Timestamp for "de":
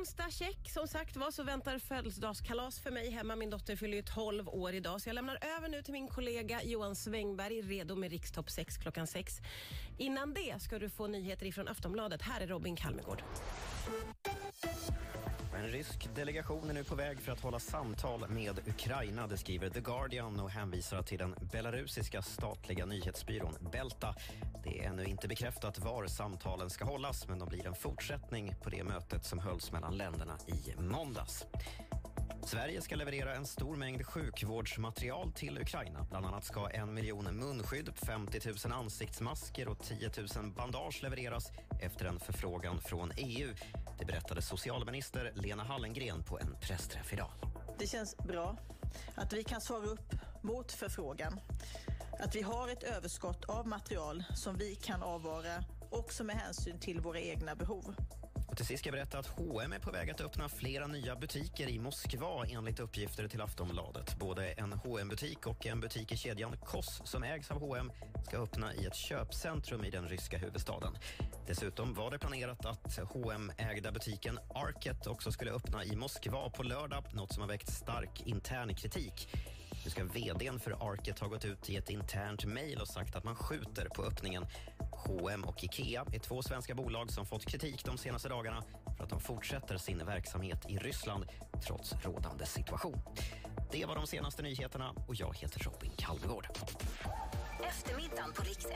27.38-27.48, 87.84-87.98, 89.10-89.20, 93.94-94.06